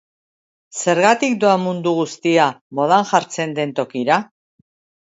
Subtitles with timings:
[0.83, 2.49] Zergatik doa mundu guztia
[2.81, 4.23] modan jartzen den tokira?